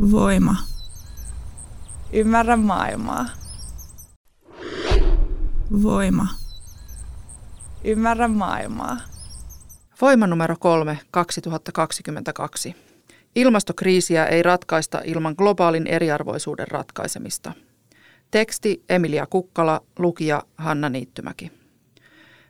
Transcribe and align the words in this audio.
Voima. 0.00 0.56
Ymmärrä 2.12 2.56
maailmaa. 2.56 3.26
Voima. 5.82 6.26
Ymmärrä 7.84 8.28
maailmaa. 8.28 8.96
Voima 10.00 10.26
numero 10.26 10.56
3 10.60 10.98
2022. 11.10 12.74
Ilmastokriisiä 13.34 14.26
ei 14.26 14.42
ratkaista 14.42 15.00
ilman 15.04 15.34
globaalin 15.38 15.86
eriarvoisuuden 15.86 16.68
ratkaisemista. 16.68 17.52
Teksti 18.30 18.84
Emilia 18.88 19.26
Kukkala, 19.26 19.80
lukija 19.98 20.42
Hanna 20.56 20.88
Niittymäki. 20.88 21.52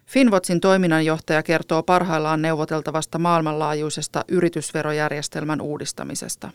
Finwatchin 0.07 0.61
toiminnanjohtaja 0.61 1.43
kertoo 1.43 1.83
parhaillaan 1.83 2.43
neuvoteltavasta 2.43 3.19
maailmanlaajuisesta 3.19 4.25
yritysverojärjestelmän 4.29 5.61
uudistamisesta. 5.61 6.51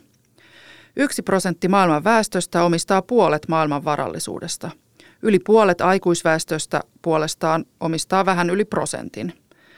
Yksi 0.96 1.22
prosentti 1.22 1.68
maailman 1.68 2.04
väestöstä 2.04 2.64
omistaa 2.64 3.02
puolet 3.02 3.48
maailman 3.48 3.86
varallisuudesta. 3.86 4.72
Yli 5.22 5.40
puolet 5.40 5.82
aikuisväestöstä 5.82 6.82
puolestaan 7.02 7.66
omistaa 7.80 8.26
vähän 8.26 8.50
yli 8.50 8.66
prosentin. 8.66 9.34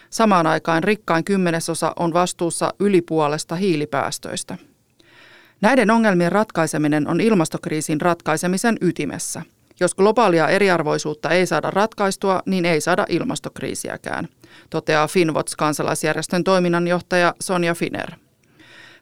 Samaan 0.10 0.48
aikaan 0.48 0.84
rikkain 0.84 1.24
kymmenesosa 1.24 1.94
on 1.96 2.14
vastuussa 2.14 2.74
yli 2.80 3.02
puolesta 3.02 3.56
hiilipäästöistä. 3.56 4.58
Näiden 5.62 5.92
ongelmien 5.92 6.32
ratkaiseminen 6.32 7.08
on 7.08 7.22
ilmastokriisin 7.22 8.02
ratkaisemisen 8.02 8.78
ytimessä– 8.82 9.42
jos 9.80 9.96
globaalia 9.96 10.48
eriarvoisuutta 10.48 11.30
ei 11.30 11.46
saada 11.46 11.72
ratkaistua, 11.72 12.42
niin 12.46 12.66
ei 12.66 12.82
saada 12.82 13.06
ilmastokriisiäkään, 13.10 14.28
toteaa 14.70 15.08
Finwatch 15.08 15.56
kansalaisjärjestön 15.58 16.44
toiminnanjohtaja 16.44 17.34
Sonja 17.42 17.76
Finer. 17.76 18.12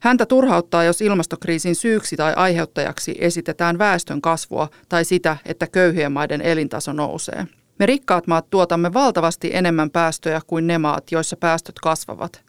Häntä 0.06 0.26
turhauttaa, 0.26 0.84
jos 0.84 1.02
ilmastokriisin 1.02 1.76
syyksi 1.76 2.16
tai 2.16 2.34
aiheuttajaksi 2.36 3.16
esitetään 3.20 3.78
väestön 3.78 4.22
kasvua 4.22 4.70
tai 4.90 5.06
sitä, 5.06 5.38
että 5.46 5.68
köyhien 5.68 6.12
maiden 6.12 6.42
elintaso 6.42 6.94
nousee. 6.94 7.48
Me 7.80 7.86
rikkaat 7.86 8.28
maat 8.28 8.50
tuotamme 8.50 8.94
valtavasti 8.94 9.50
enemmän 9.54 9.90
päästöjä 9.90 10.42
kuin 10.48 10.68
ne 10.68 10.78
maat, 10.78 11.12
joissa 11.12 11.38
päästöt 11.38 11.76
kasvavat. 11.80 12.42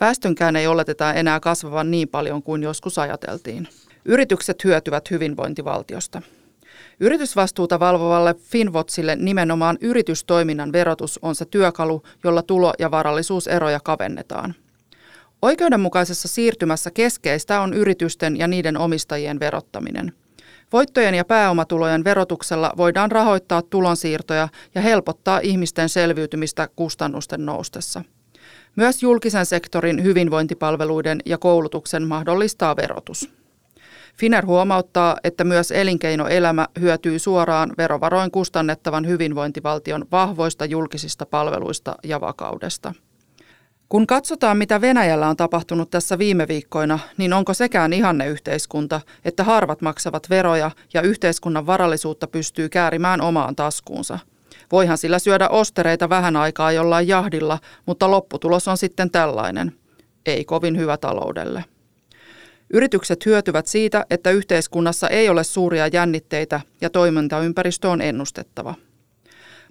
Väestönkään 0.00 0.56
ei 0.56 0.66
oleteta 0.66 1.12
enää 1.12 1.40
kasvavan 1.40 1.90
niin 1.90 2.08
paljon 2.08 2.42
kuin 2.42 2.62
joskus 2.62 2.98
ajateltiin. 2.98 3.68
Yritykset 4.04 4.64
hyötyvät 4.64 5.10
hyvinvointivaltiosta. 5.10 6.22
Yritysvastuuta 7.00 7.80
valvovalle 7.80 8.34
Finvotsille 8.34 9.16
nimenomaan 9.16 9.78
yritystoiminnan 9.80 10.72
verotus 10.72 11.18
on 11.22 11.34
se 11.34 11.44
työkalu, 11.44 12.02
jolla 12.24 12.42
tulo- 12.42 12.74
ja 12.78 12.90
varallisuuseroja 12.90 13.80
kavennetaan. 13.80 14.54
Oikeudenmukaisessa 15.44 16.28
siirtymässä 16.28 16.90
keskeistä 16.90 17.60
on 17.60 17.74
yritysten 17.74 18.36
ja 18.36 18.48
niiden 18.48 18.76
omistajien 18.76 19.40
verottaminen. 19.40 20.12
Voittojen 20.72 21.14
ja 21.14 21.24
pääomatulojen 21.24 22.04
verotuksella 22.04 22.72
voidaan 22.76 23.12
rahoittaa 23.12 23.62
tulonsiirtoja 23.62 24.48
ja 24.74 24.80
helpottaa 24.80 25.40
ihmisten 25.42 25.88
selviytymistä 25.88 26.68
kustannusten 26.76 27.46
noustessa. 27.46 28.02
Myös 28.76 29.02
julkisen 29.02 29.46
sektorin 29.46 30.02
hyvinvointipalveluiden 30.04 31.20
ja 31.26 31.38
koulutuksen 31.38 32.02
mahdollistaa 32.08 32.76
verotus. 32.76 33.30
Finer 34.16 34.46
huomauttaa, 34.46 35.16
että 35.24 35.44
myös 35.44 35.70
elinkeinoelämä 35.70 36.68
hyötyy 36.80 37.18
suoraan 37.18 37.72
verovaroin 37.78 38.30
kustannettavan 38.30 39.06
hyvinvointivaltion 39.06 40.06
vahvoista 40.12 40.64
julkisista 40.64 41.26
palveluista 41.26 41.94
ja 42.04 42.20
vakaudesta. 42.20 42.94
Kun 43.94 44.06
katsotaan, 44.06 44.56
mitä 44.58 44.80
Venäjällä 44.80 45.28
on 45.28 45.36
tapahtunut 45.36 45.90
tässä 45.90 46.18
viime 46.18 46.48
viikkoina, 46.48 46.98
niin 47.16 47.32
onko 47.32 47.54
sekään 47.54 47.92
ihanne 47.92 48.26
yhteiskunta, 48.26 49.00
että 49.24 49.44
harvat 49.44 49.80
maksavat 49.80 50.30
veroja 50.30 50.70
ja 50.94 51.02
yhteiskunnan 51.02 51.66
varallisuutta 51.66 52.26
pystyy 52.26 52.68
käärimään 52.68 53.20
omaan 53.20 53.56
taskuunsa? 53.56 54.18
Voihan 54.72 54.98
sillä 54.98 55.18
syödä 55.18 55.48
ostereita 55.48 56.08
vähän 56.08 56.36
aikaa 56.36 56.72
jollain 56.72 57.08
jahdilla, 57.08 57.58
mutta 57.86 58.10
lopputulos 58.10 58.68
on 58.68 58.76
sitten 58.76 59.10
tällainen. 59.10 59.72
Ei 60.26 60.44
kovin 60.44 60.76
hyvä 60.76 60.96
taloudelle. 60.96 61.64
Yritykset 62.72 63.26
hyötyvät 63.26 63.66
siitä, 63.66 64.06
että 64.10 64.30
yhteiskunnassa 64.30 65.08
ei 65.08 65.28
ole 65.28 65.44
suuria 65.44 65.86
jännitteitä 65.86 66.60
ja 66.80 66.90
toimintaympäristö 66.90 67.90
on 67.90 68.00
ennustettava. 68.00 68.74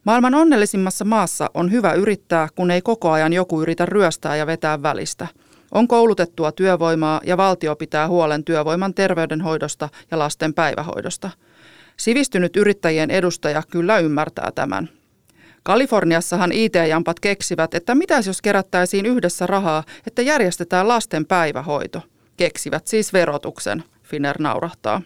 Maailman 0.04 0.34
onnellisimmassa 0.34 1.06
maassa 1.06 1.50
on 1.54 1.72
hyvä 1.72 1.94
yrittää, 1.94 2.48
kun 2.56 2.72
ei 2.72 2.82
koko 2.82 3.12
ajan 3.12 3.34
joku 3.34 3.62
yritä 3.62 3.86
ryöstää 3.86 4.36
ja 4.36 4.48
vetää 4.48 4.84
välistä. 4.84 5.28
On 5.72 5.88
koulutettua 5.88 6.52
työvoimaa 6.52 7.22
ja 7.26 7.38
valtio 7.38 7.76
pitää 7.76 8.08
huolen 8.08 8.44
työvoiman 8.44 8.94
terveydenhoidosta 8.94 9.90
ja 10.12 10.20
lasten 10.20 10.54
päivähoidosta. 10.54 11.30
Sivistynyt 11.98 12.56
yrittäjien 12.56 13.12
edustaja 13.12 13.64
kyllä 13.72 14.00
ymmärtää 14.00 14.52
tämän. 14.56 14.90
Kaliforniassahan 15.64 16.52
IT-jampat 16.52 17.20
keksivät, 17.20 17.74
että 17.74 17.96
mitäs 17.96 18.28
jos 18.28 18.42
kerättäisiin 18.42 19.06
yhdessä 19.06 19.48
rahaa, 19.48 19.84
että 20.08 20.22
järjestetään 20.22 20.88
lasten 20.88 21.26
päivähoito– 21.26 22.02
Keksivät 22.38 22.88
siis 22.88 23.14
verotuksen, 23.14 23.84
Finer 24.04 24.36
naurahtaa. 24.40 25.02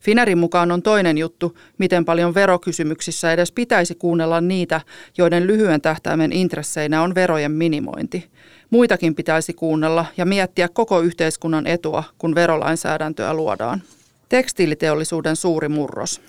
Finerin 0.00 0.38
mukaan 0.38 0.72
on 0.72 0.82
toinen 0.82 1.18
juttu, 1.18 1.58
miten 1.78 2.04
paljon 2.04 2.34
verokysymyksissä 2.34 3.32
edes 3.32 3.52
pitäisi 3.52 3.94
kuunnella 3.94 4.40
niitä, 4.40 4.80
joiden 5.18 5.46
lyhyen 5.46 5.80
tähtäimen 5.80 6.32
intresseinä 6.32 7.02
on 7.02 7.14
verojen 7.14 7.52
minimointi. 7.52 8.30
Muitakin 8.70 9.14
pitäisi 9.14 9.52
kuunnella 9.52 10.06
ja 10.16 10.26
miettiä 10.26 10.68
koko 10.68 11.00
yhteiskunnan 11.00 11.66
etua, 11.66 12.04
kun 12.18 12.34
verolainsäädäntöä 12.34 13.34
luodaan. 13.34 13.82
Tekstiiliteollisuuden 14.28 15.36
suuri 15.36 15.68
murros. 15.68 16.20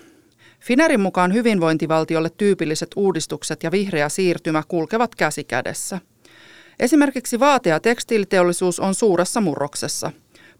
Finerin 0.60 1.00
mukaan 1.00 1.34
hyvinvointivaltiolle 1.34 2.30
tyypilliset 2.36 2.90
uudistukset 2.96 3.62
ja 3.62 3.70
vihreä 3.70 4.08
siirtymä 4.08 4.62
kulkevat 4.68 5.14
käsi 5.14 5.44
kädessä– 5.44 5.98
Esimerkiksi 6.80 7.40
vaate- 7.40 7.70
ja 7.70 7.80
tekstiiliteollisuus 7.80 8.80
on 8.80 8.94
suuressa 8.94 9.40
murroksessa. 9.40 10.12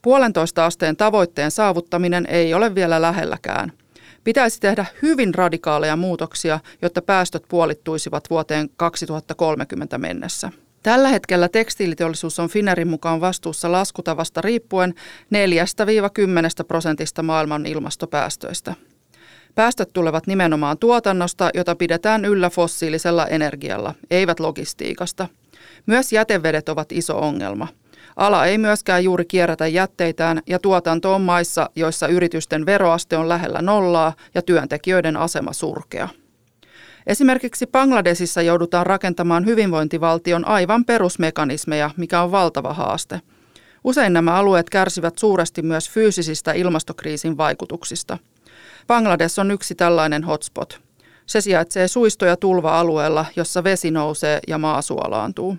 Puolentoista 0.03 0.67
asteen 0.67 0.97
tavoitteen 0.97 1.51
saavuttaminen 1.51 2.27
ei 2.27 2.55
ole 2.55 2.75
vielä 2.75 3.03
lähelläkään. 3.03 3.73
Pitäisi 4.25 4.61
tehdä 4.61 4.87
hyvin 5.03 5.35
radikaaleja 5.35 5.97
muutoksia, 5.97 6.61
jotta 6.83 7.03
päästöt 7.03 7.43
puolittuisivat 7.49 8.31
vuoteen 8.31 8.71
2030 8.77 9.99
mennessä. 9.99 10.53
Tällä 10.83 11.09
hetkellä 11.09 11.49
tekstiiliteollisuus 11.49 12.39
on 12.39 12.49
Finerin 12.49 12.89
mukaan 12.89 13.21
vastuussa 13.21 13.73
laskutavasta 13.73 14.41
riippuen 14.41 14.95
4-10 16.63 16.65
prosentista 16.69 17.23
maailman 17.23 17.67
ilmastopäästöistä. 17.67 18.75
Päästöt 19.55 19.93
tulevat 19.93 20.27
nimenomaan 20.27 20.79
tuotannosta, 20.79 21.51
jota 21.55 21.75
pidetään 21.77 22.25
yllä 22.25 22.51
fossiilisella 22.51 23.27
energialla, 23.27 23.95
eivät 24.11 24.41
logistiikasta– 24.41 25.29
myös 25.87 26.13
jätevedet 26.13 26.69
ovat 26.69 26.93
iso 26.93 27.19
ongelma. 27.19 27.69
Ala 28.21 28.47
ei 28.47 28.59
myöskään 28.59 29.05
juuri 29.05 29.25
kierrätä 29.25 29.67
jätteitään 29.67 30.43
ja 30.47 30.59
tuotanto 30.59 31.15
on 31.15 31.23
maissa, 31.23 31.71
joissa 31.77 32.09
yritysten 32.09 32.67
veroaste 32.67 33.17
on 33.17 33.29
lähellä 33.29 33.63
nollaa 33.63 34.13
ja 34.35 34.43
työntekijöiden 34.43 35.17
asema 35.17 35.53
surkea. 35.53 36.09
Esimerkiksi 37.07 37.67
Bangladesissa 37.67 38.43
joudutaan 38.43 38.87
rakentamaan 38.87 39.47
hyvinvointivaltion 39.47 40.49
aivan 40.49 40.85
perusmekanismeja, 40.85 41.91
mikä 41.97 42.23
on 42.23 42.33
valtava 42.33 42.75
haaste. 42.75 43.21
Usein 43.85 44.13
nämä 44.13 44.35
alueet 44.35 44.71
kärsivät 44.71 45.19
suuresti 45.19 45.63
myös 45.63 45.91
fyysisistä 45.91 46.53
ilmastokriisin 46.53 47.37
vaikutuksista. 47.37 48.19
Bangladesh 48.87 49.41
on 49.41 49.51
yksi 49.51 49.75
tällainen 49.75 50.25
hotspot. 50.25 50.81
Se 51.27 51.41
sijaitsee 51.41 51.89
suisto- 51.89 52.27
ja 52.27 52.37
tulva-alueella, 52.37 53.27
jossa 53.37 53.65
vesi 53.65 53.91
nousee 53.91 54.41
ja 54.49 54.59
maa 54.59 54.83
suolaantuu. 54.83 55.59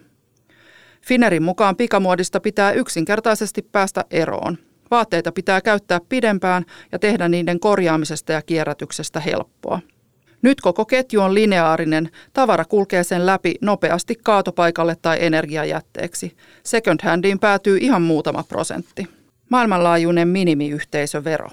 Finerin 1.06 1.44
mukaan 1.44 1.76
pikamuodista 1.76 2.40
pitää 2.40 2.72
yksinkertaisesti 2.72 3.62
päästä 3.62 4.06
eroon. 4.12 4.58
Vaatteita 4.92 5.32
pitää 5.32 5.62
käyttää 5.62 6.00
pidempään 6.10 6.66
ja 6.92 7.00
tehdä 7.00 7.28
niiden 7.28 7.60
korjaamisesta 7.60 8.32
ja 8.32 8.42
kierrätyksestä 8.42 9.20
helppoa. 9.20 9.80
Nyt 10.42 10.62
koko 10.62 10.86
ketju 10.86 11.22
on 11.22 11.34
lineaarinen, 11.34 12.10
tavara 12.34 12.66
kulkee 12.66 13.04
sen 13.04 13.26
läpi 13.26 13.56
nopeasti 13.62 14.16
kaatopaikalle 14.24 14.96
tai 15.02 15.18
energiajätteeksi. 15.26 16.38
Second 16.64 17.00
handiin 17.04 17.40
päätyy 17.40 17.78
ihan 17.78 18.02
muutama 18.02 18.44
prosentti. 18.44 19.08
Maailmanlaajuinen 19.50 20.28
minimiyhteisövero. 20.28 21.50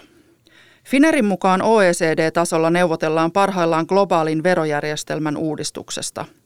Finerin 0.84 1.24
mukaan 1.24 1.62
OECD-tasolla 1.62 2.70
neuvotellaan 2.70 3.32
parhaillaan 3.32 3.86
globaalin 3.88 4.42
verojärjestelmän 4.42 5.36
uudistuksesta– 5.36 6.24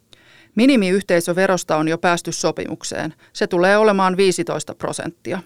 Minimiyhteisöverosta 0.55 1.77
on 1.77 1.89
jo 1.89 1.99
päästy 1.99 2.33
sopimukseen. 2.33 3.15
Se 3.33 3.47
tulee 3.47 3.77
olemaan 3.77 4.17
15 4.17 4.75
prosenttia. 4.75 5.41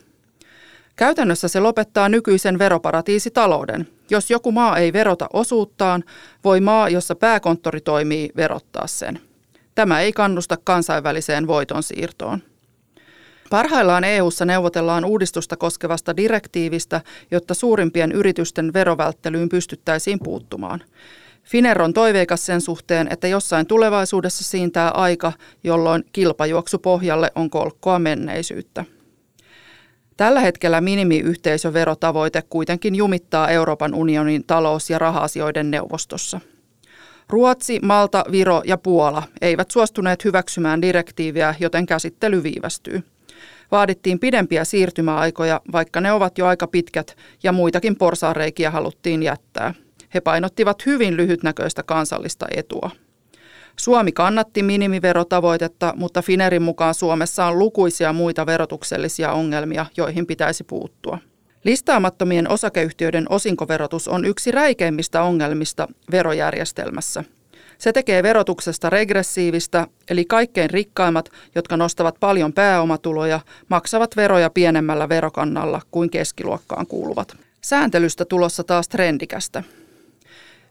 Käytännössä 0.96 1.48
se 1.48 1.60
lopettaa 1.60 2.08
nykyisen 2.08 2.58
veroparatiisitalouden. 2.58 3.88
Jos 4.10 4.30
joku 4.30 4.52
maa 4.52 4.76
ei 4.76 4.92
verota 4.92 5.26
osuuttaan, 5.32 6.04
voi 6.44 6.60
maa, 6.60 6.88
jossa 6.88 7.14
pääkonttori 7.14 7.80
toimii, 7.80 8.30
verottaa 8.36 8.86
sen. 8.86 9.20
Tämä 9.74 10.00
ei 10.00 10.12
kannusta 10.12 10.56
kansainväliseen 10.64 11.46
voitonsiirtoon. 11.46 12.42
Parhaillaan 13.50 14.04
EU:ssa 14.04 14.44
neuvotellaan 14.44 15.04
uudistusta 15.04 15.56
koskevasta 15.56 16.16
direktiivistä, 16.16 17.00
jotta 17.30 17.54
suurimpien 17.54 18.12
yritysten 18.12 18.72
verovälttelyyn 18.72 19.48
pystyttäisiin 19.48 20.18
puuttumaan. 20.22 20.82
Finer 21.46 21.82
on 21.82 21.92
toiveikas 21.92 22.46
sen 22.46 22.60
suhteen, 22.60 23.08
että 23.10 23.28
jossain 23.28 23.66
tulevaisuudessa 23.66 24.44
siintää 24.44 24.90
aika, 24.90 25.32
jolloin 25.64 26.04
kilpajuoksu 26.12 26.78
pohjalle 26.78 27.30
on 27.34 27.50
kolkkoa 27.50 27.98
menneisyyttä. 27.98 28.84
Tällä 30.16 30.40
hetkellä 30.40 30.80
minimiyhteisöverotavoite 30.80 32.42
kuitenkin 32.50 32.94
jumittaa 32.94 33.48
Euroopan 33.48 33.94
unionin 33.94 34.44
talous- 34.46 34.90
ja 34.90 34.98
raha-asioiden 34.98 35.70
neuvostossa. 35.70 36.40
Ruotsi, 37.28 37.80
Malta, 37.82 38.24
Viro 38.32 38.62
ja 38.64 38.78
Puola 38.78 39.22
eivät 39.40 39.70
suostuneet 39.70 40.24
hyväksymään 40.24 40.82
direktiiviä, 40.82 41.54
joten 41.60 41.86
käsittely 41.86 42.42
viivästyy. 42.42 43.02
Vaadittiin 43.70 44.18
pidempiä 44.18 44.64
siirtymäaikoja, 44.64 45.60
vaikka 45.72 46.00
ne 46.00 46.12
ovat 46.12 46.38
jo 46.38 46.46
aika 46.46 46.66
pitkät 46.66 47.16
ja 47.42 47.52
muitakin 47.52 47.96
porsaareikiä 47.96 48.70
haluttiin 48.70 49.22
jättää. 49.22 49.74
He 50.16 50.20
painottivat 50.20 50.86
hyvin 50.86 51.16
lyhytnäköistä 51.16 51.82
kansallista 51.82 52.46
etua. 52.56 52.90
Suomi 53.76 54.12
kannatti 54.12 54.62
minimiverotavoitetta, 54.62 55.94
mutta 55.96 56.22
Finerin 56.22 56.62
mukaan 56.62 56.94
Suomessa 56.94 57.46
on 57.46 57.58
lukuisia 57.58 58.12
muita 58.12 58.46
verotuksellisia 58.46 59.32
ongelmia, 59.32 59.86
joihin 59.96 60.26
pitäisi 60.26 60.64
puuttua. 60.64 61.18
Listaamattomien 61.64 62.50
osakeyhtiöiden 62.50 63.26
osinkoverotus 63.28 64.08
on 64.08 64.24
yksi 64.24 64.50
räikeimmistä 64.50 65.22
ongelmista 65.22 65.88
verojärjestelmässä. 66.10 67.24
Se 67.78 67.92
tekee 67.92 68.22
verotuksesta 68.22 68.90
regressiivistä, 68.90 69.86
eli 70.10 70.24
kaikkein 70.24 70.70
rikkaimmat, 70.70 71.30
jotka 71.54 71.76
nostavat 71.76 72.16
paljon 72.20 72.52
pääomatuloja, 72.52 73.40
maksavat 73.68 74.16
veroja 74.16 74.50
pienemmällä 74.50 75.08
verokannalla 75.08 75.80
kuin 75.90 76.10
keskiluokkaan 76.10 76.86
kuuluvat. 76.86 77.36
Sääntelystä 77.60 78.24
tulossa 78.24 78.64
taas 78.64 78.88
trendikästä. 78.88 79.62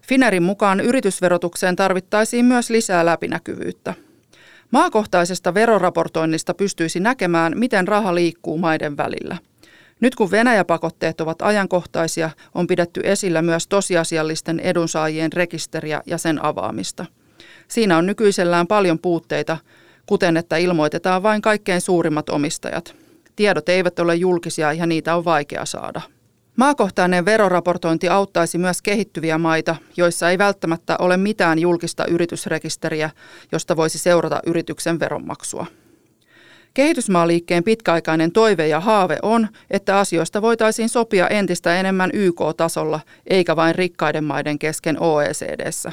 Finerin 0.07 0.43
mukaan 0.43 0.79
yritysverotukseen 0.79 1.75
tarvittaisiin 1.75 2.45
myös 2.45 2.69
lisää 2.69 3.05
läpinäkyvyyttä. 3.05 3.93
Maakohtaisesta 4.71 5.53
veroraportoinnista 5.53 6.53
pystyisi 6.53 6.99
näkemään, 6.99 7.53
miten 7.55 7.87
raha 7.87 8.15
liikkuu 8.15 8.57
maiden 8.57 8.97
välillä. 8.97 9.37
Nyt 9.99 10.15
kun 10.15 10.31
Venäjäpakotteet 10.31 11.21
ovat 11.21 11.41
ajankohtaisia, 11.41 12.29
on 12.55 12.67
pidetty 12.67 13.01
esillä 13.03 13.41
myös 13.41 13.67
tosiasiallisten 13.67 14.59
edunsaajien 14.59 15.33
rekisteriä 15.33 16.01
ja 16.05 16.17
sen 16.17 16.45
avaamista. 16.45 17.05
Siinä 17.67 17.97
on 17.97 18.05
nykyisellään 18.05 18.67
paljon 18.67 18.99
puutteita, 18.99 19.57
kuten 20.05 20.37
että 20.37 20.57
ilmoitetaan 20.57 21.23
vain 21.23 21.41
kaikkein 21.41 21.81
suurimmat 21.81 22.29
omistajat. 22.29 22.95
Tiedot 23.35 23.69
eivät 23.69 23.99
ole 23.99 24.15
julkisia 24.15 24.73
ja 24.73 24.85
niitä 24.85 25.15
on 25.15 25.25
vaikea 25.25 25.65
saada. 25.65 26.01
Maakohtainen 26.55 27.25
veroraportointi 27.25 28.09
auttaisi 28.09 28.57
myös 28.57 28.81
kehittyviä 28.81 29.37
maita, 29.37 29.75
joissa 29.97 30.29
ei 30.29 30.37
välttämättä 30.37 30.95
ole 30.99 31.17
mitään 31.17 31.59
julkista 31.59 32.05
yritysrekisteriä, 32.05 33.09
josta 33.51 33.75
voisi 33.75 33.97
seurata 33.97 34.39
yrityksen 34.45 34.99
veronmaksua. 34.99 35.65
Kehitysmaaliikkeen 36.73 37.63
pitkäaikainen 37.63 38.31
toive 38.31 38.67
ja 38.67 38.79
haave 38.79 39.17
on, 39.21 39.47
että 39.71 39.99
asioista 39.99 40.41
voitaisiin 40.41 40.89
sopia 40.89 41.27
entistä 41.27 41.79
enemmän 41.79 42.09
YK-tasolla, 42.13 42.99
eikä 43.27 43.55
vain 43.55 43.75
rikkaiden 43.75 44.23
maiden 44.23 44.59
kesken 44.59 44.97
OECDssä. 44.99 45.91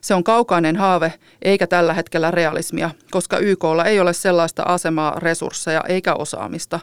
Se 0.00 0.14
on 0.14 0.24
kaukainen 0.24 0.76
haave, 0.76 1.12
eikä 1.42 1.66
tällä 1.66 1.94
hetkellä 1.94 2.30
realismia, 2.30 2.90
koska 3.10 3.38
YKlla 3.38 3.84
ei 3.84 4.00
ole 4.00 4.12
sellaista 4.12 4.62
asemaa, 4.62 5.18
resursseja 5.18 5.84
eikä 5.88 6.14
osaamista, 6.14 6.80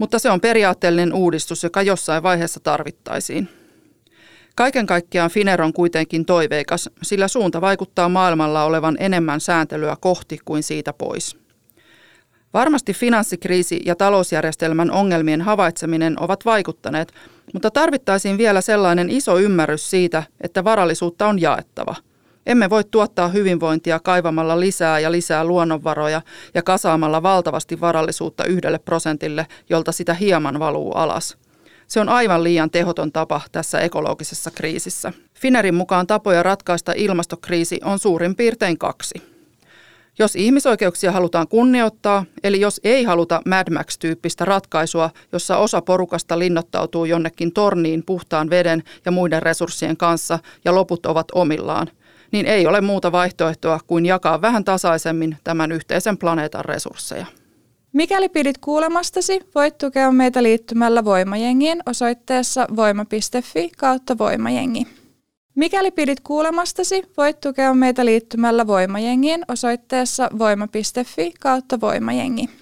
mutta 0.00 0.18
se 0.18 0.30
on 0.30 0.40
periaatteellinen 0.40 1.14
uudistus, 1.14 1.62
joka 1.62 1.82
jossain 1.82 2.22
vaiheessa 2.22 2.60
tarvittaisiin. 2.60 3.48
Kaiken 4.56 4.86
kaikkiaan 4.86 5.30
Finer 5.30 5.62
on 5.62 5.72
kuitenkin 5.72 6.24
toiveikas, 6.24 6.90
sillä 7.02 7.28
suunta 7.28 7.60
vaikuttaa 7.60 8.08
maailmalla 8.08 8.64
olevan 8.64 8.96
enemmän 9.00 9.40
sääntelyä 9.40 9.96
kohti 10.00 10.38
kuin 10.44 10.62
siitä 10.62 10.92
pois. 10.92 11.36
Varmasti 12.54 12.92
finanssikriisi 12.92 13.80
ja 13.84 13.96
talousjärjestelmän 13.96 14.90
ongelmien 14.90 15.40
havaitseminen 15.40 16.22
ovat 16.22 16.44
vaikuttaneet, 16.44 17.12
mutta 17.54 17.70
tarvittaisiin 17.70 18.38
vielä 18.38 18.60
sellainen 18.60 19.10
iso 19.10 19.38
ymmärrys 19.38 19.90
siitä, 19.90 20.22
että 20.40 20.64
varallisuutta 20.64 21.26
on 21.26 21.40
jaettava– 21.40 21.94
emme 22.46 22.70
voi 22.70 22.84
tuottaa 22.84 23.28
hyvinvointia 23.28 24.00
kaivamalla 24.00 24.60
lisää 24.60 24.98
ja 24.98 25.12
lisää 25.12 25.44
luonnonvaroja 25.44 26.22
ja 26.54 26.62
kasaamalla 26.62 27.22
valtavasti 27.22 27.80
varallisuutta 27.80 28.44
yhdelle 28.44 28.78
prosentille, 28.78 29.46
jolta 29.70 29.92
sitä 29.92 30.14
hieman 30.14 30.58
valuu 30.58 30.92
alas. 30.92 31.36
Se 31.86 32.00
on 32.00 32.08
aivan 32.08 32.44
liian 32.44 32.70
tehoton 32.70 33.12
tapa 33.12 33.40
tässä 33.52 33.80
ekologisessa 33.80 34.50
kriisissä. 34.50 35.12
Finerin 35.34 35.74
mukaan 35.74 36.06
tapoja 36.06 36.42
ratkaista 36.42 36.92
ilmastokriisi 36.96 37.80
on 37.84 37.98
suurin 37.98 38.36
piirtein 38.36 38.78
kaksi. 38.78 39.14
Jos 40.18 40.36
ihmisoikeuksia 40.36 41.12
halutaan 41.12 41.48
kunnioittaa, 41.48 42.24
eli 42.44 42.60
jos 42.60 42.80
ei 42.84 43.04
haluta 43.04 43.42
Mad 43.46 43.72
Max-tyyppistä 43.72 44.44
ratkaisua, 44.44 45.10
jossa 45.32 45.56
osa 45.56 45.82
porukasta 45.82 46.38
linnoittautuu 46.38 47.04
jonnekin 47.04 47.52
torniin 47.52 48.02
puhtaan 48.06 48.50
veden 48.50 48.82
ja 49.04 49.10
muiden 49.10 49.42
resurssien 49.42 49.96
kanssa 49.96 50.38
ja 50.64 50.74
loput 50.74 51.06
ovat 51.06 51.26
omillaan– 51.34 51.90
niin 52.32 52.46
ei 52.46 52.66
ole 52.66 52.80
muuta 52.80 53.12
vaihtoehtoa 53.12 53.80
kuin 53.86 54.06
jakaa 54.06 54.40
vähän 54.40 54.64
tasaisemmin 54.64 55.36
tämän 55.44 55.72
yhteisen 55.72 56.18
planeetan 56.18 56.64
resursseja. 56.64 57.26
Mikäli 57.92 58.28
pidit 58.28 58.58
kuulemastasi, 58.58 59.40
voit 59.54 59.78
tukea 59.78 60.12
meitä 60.12 60.42
liittymällä 60.42 61.04
Voimajengiin 61.04 61.82
osoitteessa 61.86 62.66
voima.fi 62.76 63.70
kautta 63.78 64.18
Voimajengi. 64.18 64.86
Mikäli 65.54 65.90
pidit 65.90 66.20
kuulemastasi, 66.20 67.02
voit 67.16 67.40
tukea 67.40 67.74
meitä 67.74 68.04
liittymällä 68.04 68.66
Voimajengiin 68.66 69.44
osoitteessa 69.48 70.30
voima.fi 70.38 71.32
kautta 71.40 71.80
Voimajengi. 71.80 72.59